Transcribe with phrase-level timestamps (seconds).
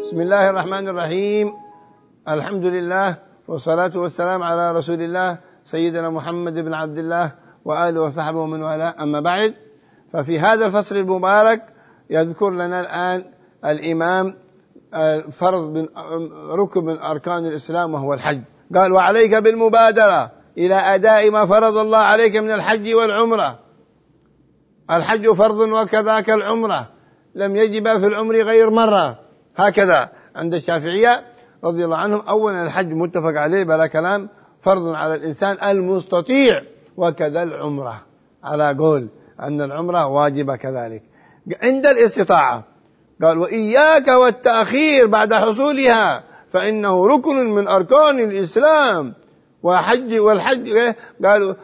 [0.00, 1.52] بسم الله الرحمن الرحيم
[2.28, 3.16] الحمد لله
[3.48, 7.32] والصلاة والسلام على رسول الله سيدنا محمد بن عبد الله
[7.64, 9.54] وآله وصحبه ومن والاه أما بعد
[10.12, 11.62] ففي هذا الفصل المبارك
[12.10, 13.24] يذكر لنا الآن
[13.64, 14.34] الإمام
[15.30, 15.86] فرض من
[16.50, 18.40] ركن من أركان الإسلام وهو الحج
[18.74, 23.58] قال وعليك بالمبادرة إلى أداء ما فرض الله عليك من الحج والعمرة
[24.90, 26.88] الحج فرض وكذاك العمرة
[27.34, 29.27] لم يجب في العمر غير مرة
[29.58, 31.24] هكذا عند الشافعية
[31.64, 32.20] رضي الله عنهم.
[32.20, 34.28] أولا الحج متفق عليه بلا كلام.
[34.60, 36.62] فرض على الإنسان المستطيع
[36.96, 38.02] وكذا العمرة.
[38.44, 39.08] على قول
[39.40, 41.02] أن العمرة واجبة كذلك.
[41.62, 42.64] عند الاستطاعة.
[43.22, 49.14] قال وإياك والتأخير بعد حصولها فإنه ركن من أركان الإسلام.
[49.62, 51.54] وحج والحج إيه؟ قالوا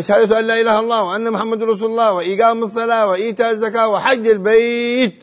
[0.00, 4.26] شهادة أن لا إله إلا الله وأن محمد رسول الله وإقام الصلاة وإيتاء الزكاة وحج
[4.26, 5.14] البيت.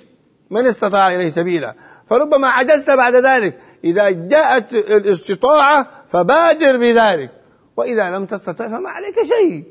[0.50, 1.76] من استطاع إليه سبيلا.
[2.12, 3.58] فربما عجزت بعد ذلك.
[3.84, 7.32] إذا جاءت الاستطاعة فبادر بذلك.
[7.78, 9.64] وإذا لم تستطع فما عليك شيء.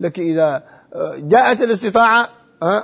[0.00, 0.62] لكن إذا
[0.94, 2.28] آه، جاءت الاستطاعة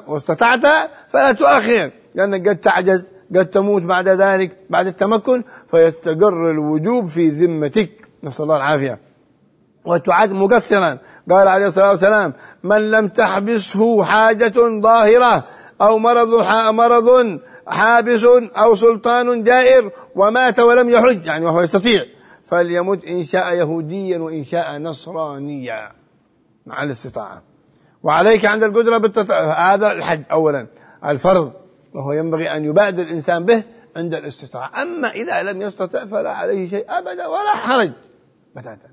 [0.06, 0.61] واستطعت
[1.08, 7.91] فلا تؤخر لأنك قد تعجز قد تموت بعد ذلك بعد التمكن فيستقر الوجوب في ذمتك.
[8.25, 8.98] نسأل الله العافية.
[9.84, 10.98] وتعد مقصرا.
[11.30, 15.45] قال عليه الصلاة والسلام من لم تحبسه حاجة ظاهرة
[15.83, 18.24] أو مرض مرض حابس
[18.56, 22.05] أو سلطان جائر ومات ولم يحج يعني وهو يستطيع.
[22.44, 25.92] فليمت إن شاء يهوديا وإن شاء نصرانيا
[26.67, 27.42] مع الاستطاعة.
[28.02, 29.40] وعليك عند القدرة بالتطع...
[29.74, 30.67] هذا الحج أولا.
[31.05, 31.52] الفرض
[31.95, 33.64] وهو ينبغي أن يبادر الإنسان به
[33.96, 34.83] عند الاستطاعة.
[34.83, 37.92] أما إذا لم يستطع فلا عليه شيء أبدا ولا حرج.
[38.56, 38.89] بتاتا.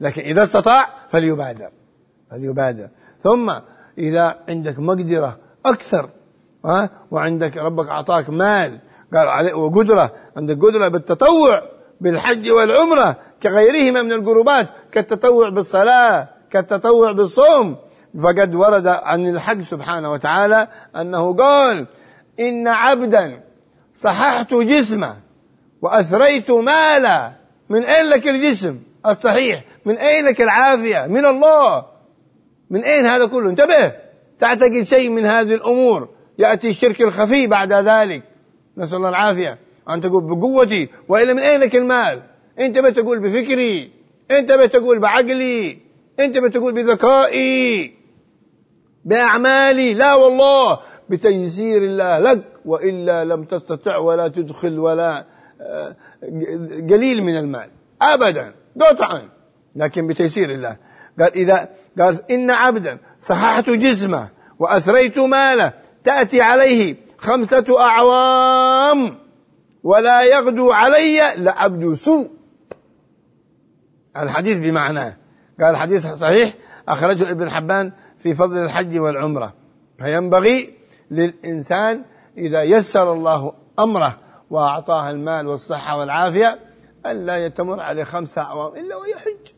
[0.00, 1.70] لكن إذا استطاع فليبادر.
[2.30, 2.88] فليبادر.
[3.20, 3.52] ثم
[3.98, 6.10] إذا عندك مقدرة أكثر
[6.64, 8.78] ها؟ وعندك ربك أعطاك مال.
[9.14, 10.12] قال عليه وقدرة.
[10.36, 11.62] عندك قدرة بالتطوع
[12.00, 17.76] بالحج والعمرة كغيرهما من القربات كالتطوع بالصلاة كالتطوع بالصوم.
[18.22, 21.86] فقد ورد عن الحج سبحانه وتعالى أنه قال
[22.40, 23.40] إن عبدا
[23.94, 25.16] صححت جسمه
[25.82, 27.32] وأثريت ماله
[27.68, 31.86] من أين لك الجسم الصحيح؟ من أين لك العافية؟ من الله.
[32.70, 33.92] من أين هذا كله؟ انتبه.
[34.38, 36.08] تعتقد شيء من هذه الأمور.
[36.38, 38.22] يأتي الشرك الخفي بعد ذلك.
[38.76, 39.58] نسأل الله العافية.
[39.88, 42.22] أن تقول بقوتي وإلا من أين لك المال؟
[42.58, 43.92] أنت بتقول بفكري.
[44.30, 45.78] أنت بتقول بعقلي.
[46.20, 47.94] أنت بتقول بذكائي.
[49.04, 49.94] بأعمالي.
[49.94, 50.78] لا والله.
[51.10, 55.26] بتيسير الله لك وإلا لم تستطع ولا تدخل ولا
[55.60, 55.96] آه،
[56.90, 57.70] قليل من المال.
[58.02, 58.54] أبدا.
[58.80, 59.28] قطعا.
[59.76, 60.76] لكن بتيسير الله.
[61.20, 64.28] قال إذا قال إن عبدا صححت جسمه
[64.58, 65.72] وأثريت ماله
[66.04, 69.18] تأتي عليه خمسة أعوام
[69.82, 72.30] ولا يغدو علي لعبد سوء.
[74.16, 75.16] الحديث بمعناه
[75.60, 76.54] قال الحديث صحيح
[76.88, 79.54] أخرجه ابن حبان في فضل الحج والعمرة.
[79.98, 80.74] فينبغي
[81.10, 82.04] للإنسان
[82.38, 84.18] إذا يسر الله أمره
[84.50, 86.58] وأعطاه المال والصحة والعافية
[87.06, 89.52] أن لا يتمر عليه خمسة أعوام إلا ويحج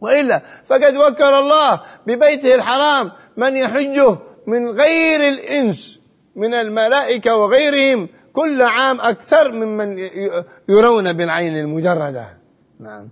[0.00, 6.00] وإلا فقد وكر الله ببيته الحرام من يحجه من غير الإنس
[6.36, 9.98] من الملائكة وغيرهم كل عام أكثر ممن
[10.68, 12.28] يرون بالعين المجردة.
[12.80, 13.08] نعم.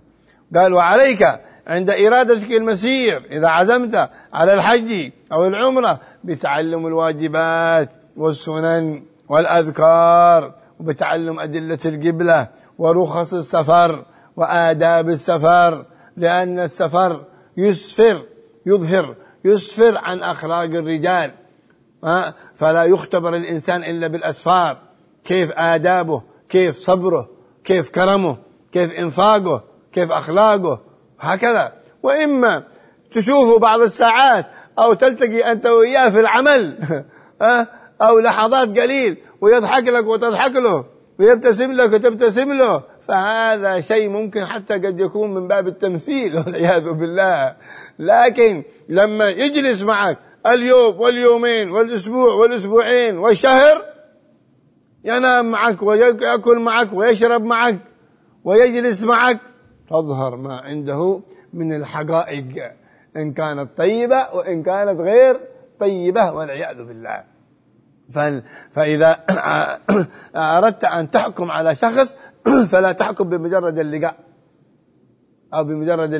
[0.55, 1.27] قال وعليك
[1.67, 11.79] عند إرادتك المسير إذا عزمت على الحج أو العمرة بتعلم الواجبات والسنن والأذكار وبتعلم أدلة
[11.85, 12.47] القبلة
[12.77, 14.05] ورخص السفر
[14.35, 15.85] وآداب السفر
[16.17, 17.25] لأن السفر
[17.57, 18.21] يسفر
[18.65, 19.15] يظهر
[19.45, 21.31] يسفر عن أخلاق الرجال
[22.55, 24.77] فلا يختبر الإنسان إلا بالأسفار.
[25.23, 27.29] كيف آدابه كيف صبره
[27.63, 28.37] كيف كرمه
[28.71, 29.63] كيف إنفاقه
[29.93, 30.81] كيف أخلاقه
[31.19, 31.73] هكذا.
[32.03, 32.63] وإما
[33.11, 34.45] تشوفه بعض الساعات
[34.79, 36.77] أو تلتقي أنت وإياه في العمل
[38.01, 40.85] أو لحظات قليل ويضحك لك وتضحك له
[41.19, 42.83] ويبتسم لك وتبتسم له.
[43.07, 47.55] فهذا شيء ممكن حتى قد يكون من باب التمثيل والعياذ بالله.
[47.99, 50.17] لكن لما يجلس معك
[50.47, 53.81] اليوم واليومين والأسبوع والأسبوعين والشهر
[55.03, 57.79] ينام معك ويأكل معك ويشرب معك
[58.43, 59.39] ويجلس معك
[59.89, 61.21] تظهر ما عنده
[61.53, 62.45] من الحقائق
[63.17, 65.39] إن كانت طيبة وإن كانت غير
[65.79, 67.34] طيبة والعياذ بالله.
[68.71, 69.11] فإذا
[70.57, 72.15] أردت أن تحكم على شخص
[72.71, 74.15] فلا تحكم بمجرد اللقاء
[75.53, 76.13] أو بمجرد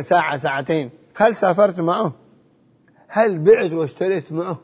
[0.00, 0.90] ساعة ساعتين.
[1.16, 2.12] هل سافرت معه؟
[3.08, 4.58] هل بعت واشتريت معه؟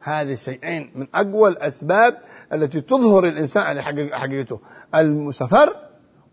[0.00, 2.16] هذه الشيئين من أقوى الأسباب
[2.52, 4.60] التي تظهر الإنسان على حقيقته.
[4.94, 5.68] السفر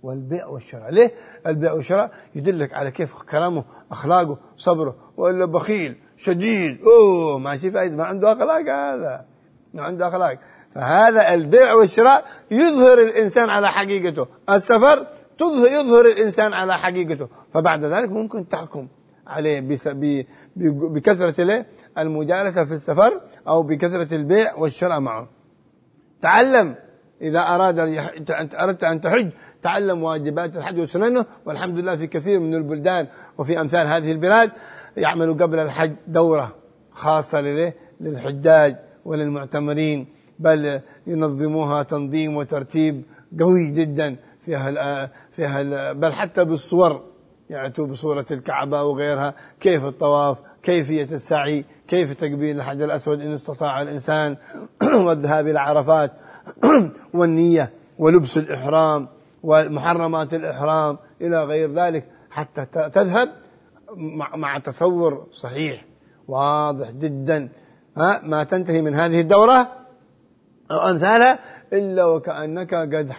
[0.04, 0.92] والبيع والشراء.
[0.92, 1.12] ليه؟
[1.48, 6.07] البيع والشراء يدلك على كيف كلامه أخلاقه صبره ولا بخيل.
[6.18, 6.82] شديد.
[6.84, 9.26] أوه ما في فايدة ما عنده أخلاق هذا.
[9.74, 10.40] ما عنده أخلاق.
[10.76, 14.28] فهذا البيع والشراء يظهر الإنسان على حقيقته.
[14.50, 17.28] السفر تظهر يظهر الإنسان على حقيقته.
[17.54, 18.88] فبعد ذلك ممكن تحكم
[19.28, 19.60] عليه
[20.56, 21.66] بكثرة
[21.98, 25.30] المجالسة في السفر أو بكثرة البيع والشراء معه.
[26.22, 26.76] تعلم.
[27.22, 27.80] إذا أراد
[28.54, 29.30] أردت أن تحج
[29.64, 34.52] تعلم واجبات الحج وسننه والحمد لله في كثير من البلدان وفي أمثال هذه البلاد.
[34.98, 36.56] يعملوا قبل الحج دورة
[36.92, 37.42] خاصة
[38.00, 40.08] للحجاج وللمعتمرين
[40.40, 43.04] بل ينظموها تنظيم وترتيب
[43.40, 44.16] قوي جدا
[44.46, 47.04] فيها فيها بل حتى بالصور
[47.50, 54.38] يأتوا بصورة الكعبة وغيرها كيف الطواف كيفية السعي كيف تقبيل الحجر الأسود إن استطاع الإنسان
[55.06, 56.12] والذهاب إلى عرفات
[57.14, 59.08] والنية ولبس الإحرام
[59.44, 63.30] ومحرمات الإحرام إلى غير ذلك حتى تذهب
[64.36, 65.86] مع تصور صحيح
[66.28, 67.50] واضح جدا
[67.98, 69.68] ها ما تنتهي من هذه الدورة
[70.72, 71.40] أو أمثالها
[71.74, 73.12] إلا وكأنك قد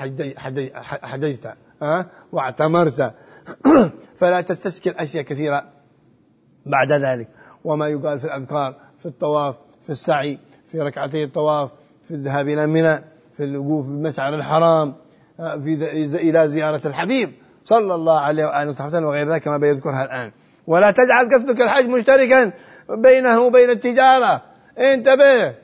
[1.02, 1.46] حجيت
[1.82, 3.14] ها واعتمرت.
[4.18, 5.64] فلا تستشكل أشياء كثيرة
[6.66, 7.28] بعد ذلك.
[7.64, 11.70] وما يقال في الأذكار في الطواف في السعي في ركعتي الطواف
[12.04, 14.94] في الذهاب إلى منى في الوقوف بمشعر الحرام
[15.36, 15.74] في
[16.14, 17.32] إلى زيارة الحبيب
[17.64, 20.32] صلى الله عليه وآله وصحبه وغير ذلك كما بيذكرها الآن.
[20.68, 22.52] ولا تجعل قصدك الحج مشتركا
[22.88, 24.42] بينه وبين التجارة.
[24.78, 25.54] انتبه.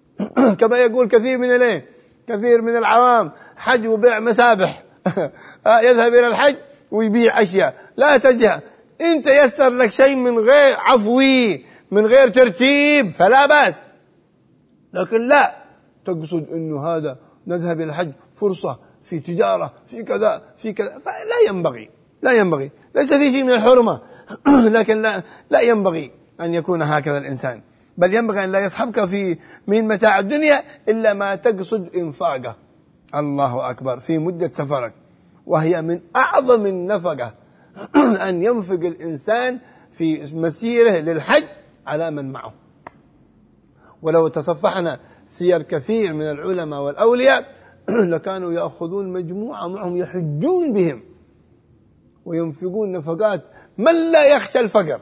[0.60, 1.86] كما يقول كثير من الايه
[2.28, 4.82] كثير من العوام حج وبيع مسابح.
[5.88, 6.56] يذهب إلى الحج
[6.90, 7.74] ويبيع أشياء.
[7.96, 8.60] لا تجه
[9.00, 13.82] إن تيسر لك شيء من غير عفوي من غير ترتيب فلا بأس.
[14.92, 15.56] لكن لا
[16.06, 21.97] تقصد أنه هذا نذهب إلى الحج فرصة في تجارة في كذا في كذا فلا ينبغي.
[22.22, 22.70] لا ينبغي.
[22.94, 24.00] ليس في شيء من الحرمة.
[24.76, 26.10] لكن لا, لا ينبغي
[26.40, 27.62] أن يكون هكذا الإنسان.
[27.98, 32.56] بل ينبغي أن لا يصحبك في من متاع الدنيا إلا ما تقصد إنفاقه.
[33.14, 33.98] الله أكبر.
[33.98, 34.92] في مدة سفرك.
[35.46, 37.34] وهي من أعظم النفقة.
[38.28, 39.58] أن ينفق الإنسان
[39.92, 41.44] في مسيره للحج
[41.86, 42.52] على من معه.
[44.02, 47.44] ولو تصفحنا سير كثير من العلماء والأولياء
[47.88, 51.02] لكانوا يأخذون مجموعة معهم يحجون بهم.
[52.24, 53.44] وينفقون نفقات
[53.78, 55.00] من لا يخشى الفقر؟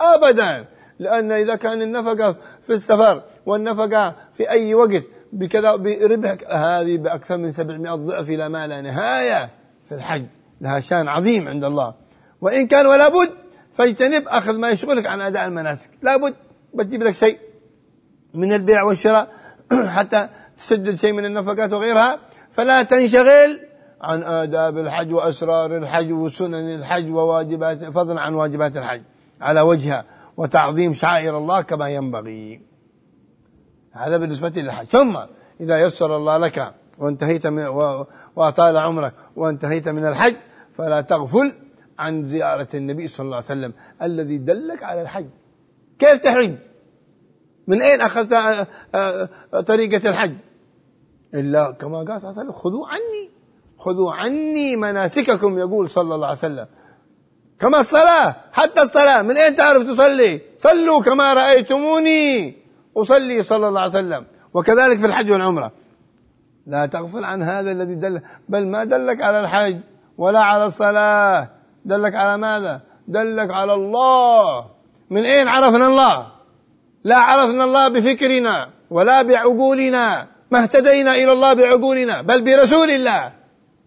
[0.00, 0.64] أبدا.
[0.98, 5.02] لأن إذا كان النفقة في السفر والنفقة في أي وقت
[5.32, 9.50] بكذا بربح هذه بأكثر من 700 ضعف إلى ما لا نهاية
[9.84, 10.24] في الحج.
[10.60, 11.94] لها شان عظيم عند الله.
[12.40, 13.30] وإن كان ولا بد
[13.72, 15.90] فاجتنب أخذ ما يشغلك عن أداء المناسك.
[16.02, 16.34] لا بد
[16.74, 17.38] بتجيب لك شيء
[18.34, 19.28] من البيع والشراء
[19.96, 20.28] حتى
[20.58, 22.18] تسدد شيء من النفقات وغيرها.
[22.50, 23.60] فلا تنشغل
[24.00, 29.02] عن آداب الحج وأسرار الحج وسنن الحج وواجبات فضلا عن واجبات الحج
[29.40, 30.04] على وجهها
[30.36, 32.60] وتعظيم شعائر الله كما ينبغي.
[33.92, 34.86] هذا بالنسبة للحج.
[34.86, 35.18] ثم
[35.60, 37.66] إذا يسر الله لك وانتهيت من
[38.36, 40.36] وأطال عمرك وانتهيت من الحج
[40.72, 41.52] فلا تغفل
[41.98, 43.72] عن زيارة النبي صلى الله عليه وسلم
[44.02, 45.26] الذي دلك على الحج.
[45.98, 46.54] كيف تحج؟
[47.66, 48.30] من أين أخذت
[49.66, 50.32] طريقة الحج؟
[51.34, 53.35] إلا كما قال صلى الله عليه وسلم خذوا عني.
[53.86, 56.66] خذوا عني مناسككم يقول صلى الله عليه وسلم.
[57.60, 62.56] كما الصلاة حتى الصلاة من أين تعرف تصلي؟ صلوا كما رأيتموني
[62.96, 64.26] أصلي صلى الله عليه وسلم.
[64.54, 65.72] وكذلك في الحج والعمرة.
[66.66, 69.76] لا تغفل عن هذا الذي دل بل ما دلك على الحج
[70.18, 71.50] ولا على الصلاة.
[71.84, 74.70] دلك على ماذا؟ دلك على الله.
[75.10, 76.26] من أين عرفنا الله؟
[77.04, 80.26] لا عرفنا الله بفكرنا ولا بعقولنا.
[80.50, 83.32] ما اهتدينا إلى الله بعقولنا بل برسول الله.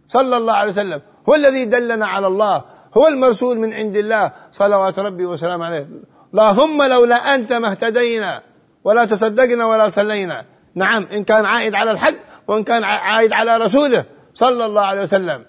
[0.09, 1.01] صلى الله عليه وسلم.
[1.29, 2.63] هو الذي دلنا على الله.
[2.97, 4.31] هو المرسول من عند الله.
[4.51, 5.87] صلوات ربي وسلام عليه.
[6.33, 8.41] اللهم لولا أنت ما اهتدينا
[8.83, 10.45] ولا تصدقنا ولا صلينا.
[10.75, 12.15] نعم إن كان عائد على الحج
[12.47, 15.45] وإن كان عائد على رسوله صلى الله عليه وسلم.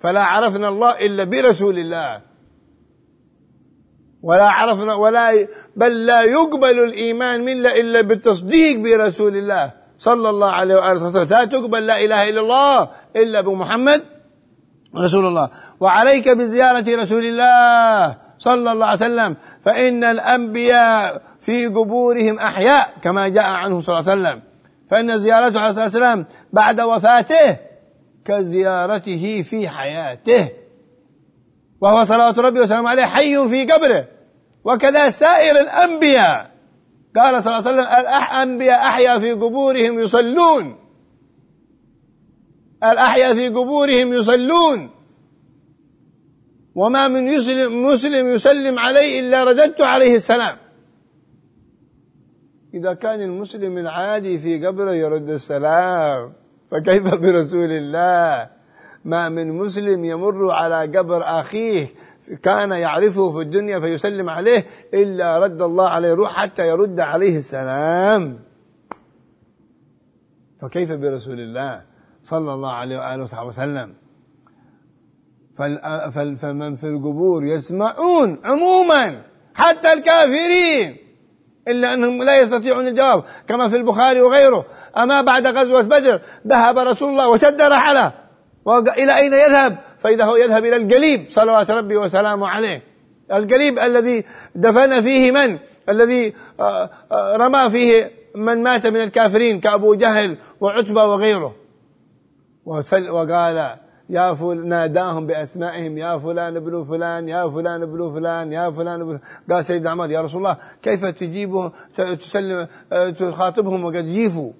[0.00, 2.22] فلا عرفنا الله إلا برسول الله.
[4.22, 9.83] ولا عرفنا ولا بل لا يقبل الإيمان منا إلا بالتصديق برسول الله.
[9.98, 14.04] صلى الله عليه وآله وسلم لا تقبل لا إله إلا الله إلا بمحمد
[14.96, 15.50] رسول الله.
[15.80, 23.44] وعليك بزيارة رسول الله صلى الله عليه وسلم فإن الأنبياء في قبورهم أحياء كما جاء
[23.44, 24.42] عنه صلى الله عليه وسلم.
[24.90, 27.56] فإن زيارته عليه الصلاة والسلام بعد وفاته
[28.24, 30.48] كزيارته في حياته.
[31.80, 34.04] وهو صلوات ربي وسلامه عليه حي في قبره.
[34.64, 36.53] وكذا سائر الأنبياء.
[37.16, 40.76] قال صلى الله عليه وسلم الأنبياء أحيا في قبورهم يصلون.
[42.84, 44.90] الأحيا في قبورهم يصلون.
[46.74, 50.56] وما من يسلم مسلم يسلم عليه إلا رددت عليه السلام.
[52.74, 56.32] إذا كان المسلم العادي في قبره يرد السلام.
[56.70, 58.50] فكيف برسول الله؟
[59.04, 61.86] ما من مسلم يمر على قبر أخيه
[62.42, 68.38] كان يعرفه في الدنيا فيسلم عليه إلا رد الله عليه روح حتى يرد عليه السلام.
[70.60, 71.82] فكيف برسول الله
[72.24, 73.94] صلى الله عليه وآله وصحبه وسلم؟
[76.36, 79.22] فمن في القبور يسمعون عموما
[79.54, 80.96] حتى الكافرين
[81.68, 84.66] إلا أنهم لا يستطيعون الجواب كما في البخاري وغيره.
[84.96, 88.12] أما بعد غزوة بدر ذهب رسول الله وشد رحله
[88.98, 92.82] إلى أين يذهب؟ فإذا هو يذهب إلى القليب صلوات ربي وسلامه عليه.
[93.32, 95.58] القليب الذي دفن فيه من؟
[95.88, 101.54] الذي آه، آه، رمى فيه من مات من الكافرين كأبو جهل وعتبة وغيره.
[102.66, 103.76] وقال
[104.10, 109.18] يا فل ناداهم بأسمائهم يا فلان ابن فلان يا فلان ابن فلان يا فلان ابن
[109.50, 114.52] قال سيدنا عمر يا رسول الله كيف تجيبه تسلم آه، تخاطبهم وقد جيفوا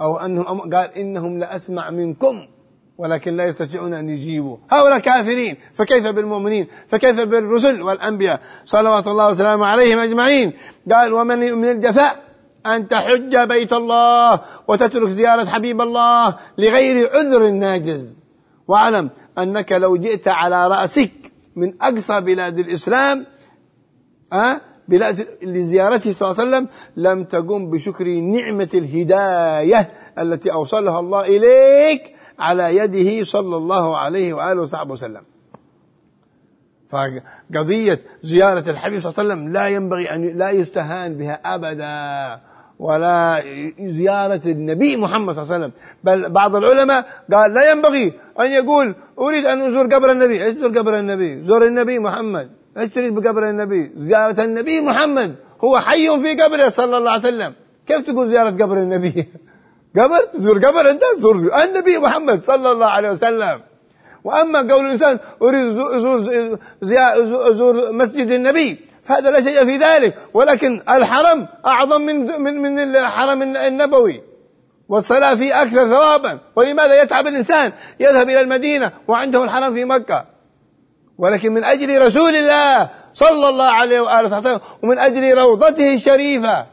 [0.00, 2.57] أو أنهم قال إنهم لأسمع منكم.
[2.98, 4.56] ولكن لا يستطيعون أن يجيبوا.
[4.70, 10.52] هؤلاء كافرين فكيف بالمؤمنين؟ فكيف بالرسل والأنبياء؟ صلوات الله وسلامه عليهم أجمعين.
[10.92, 12.22] قال ومن من الجفاء
[12.66, 18.16] أن تحج بيت الله وتترك زيارة حبيب الله لغير عذر ناجز.
[18.68, 21.12] واعلم أنك لو جئت على رأسك
[21.56, 23.26] من أقصى بلاد الإسلام
[24.32, 31.26] أه بلاد لزيارته صلى الله عليه وسلم لم تقم بشكر نعمة الهداية التي أوصلها الله
[31.26, 35.22] إليك على يده صلى الله عليه وآله وصحبه وسلم.
[36.88, 42.40] فقضية زيارة الحبيب صلى الله عليه وسلم لا ينبغي أن لا يستهان بها أبدا
[42.78, 43.42] ولا
[43.80, 45.72] زيارة النبي محمد صلى الله عليه وسلم.
[46.04, 50.44] بل بعض العلماء قال لا ينبغي أن يقول أريد أن أزور قبر النبي.
[50.44, 52.50] إيش تزور قبر النبي؟ زور النبي محمد.
[52.78, 55.34] إيش تريد بقبر النبي؟ زيارة النبي محمد.
[55.64, 57.54] هو حي في قبره صلى الله عليه وسلم.
[57.86, 59.14] كيف تقول زيارة قبر النبي؟
[59.98, 63.60] قبر؟ تزور قبر أنت؟ تزور النبي محمد صلى الله عليه وسلم.
[64.24, 70.14] وأما قول الإنسان أريد أزور, أزور مسجد النبي فهذا لا شيء في ذلك.
[70.34, 74.22] ولكن الحرم أعظم من من من الحرم النبوي.
[74.88, 76.38] والصلاة فيه أكثر ثوابا.
[76.56, 80.24] ولماذا يتعب الإنسان؟ يذهب إلى المدينة وعنده الحرم في مكة.
[81.18, 86.66] ولكن من أجل رسول الله صلى الله عليه وآله وسلم ومن أجل روضته الشريفة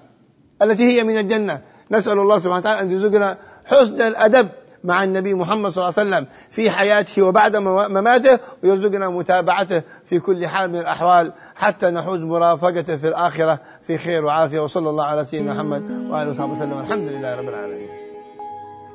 [0.62, 1.62] التي هي من الجنة
[1.92, 4.50] نسأل الله سبحانه وتعالى أن يرزقنا حسن الأدب
[4.84, 10.48] مع النبي محمد صلى الله عليه وسلم في حياته وبعد مماته ويرزقنا متابعته في كل
[10.48, 14.60] حال من الأحوال حتى نحوز مرافقته في الآخرة في خير وعافية.
[14.60, 16.80] وصلى الله على سيدنا محمد وآله وصحبه وسلم.
[16.80, 17.88] الحمد لله رب العالمين.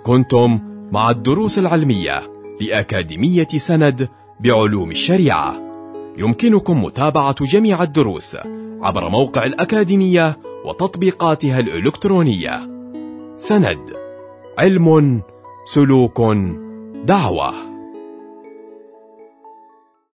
[0.06, 0.61] كنتم
[0.92, 2.23] مع الدروس العلمية
[2.61, 4.09] لأكاديمية سند
[4.40, 5.54] بعلوم الشريعة.
[6.18, 8.37] يمكنكم متابعة جميع الدروس
[8.82, 12.79] عبر موقع الأكاديمية وتطبيقاتها الإلكترونية.
[13.40, 13.92] سند.
[14.59, 15.23] علم
[15.64, 16.20] سلوك
[17.04, 17.69] دعوة.